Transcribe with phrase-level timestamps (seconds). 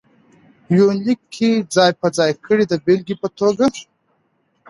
[0.77, 3.65] يونليک کې ځاى په ځاى کړي د بېلګې په توګه: